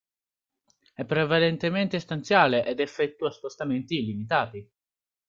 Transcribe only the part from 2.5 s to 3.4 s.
ed effettua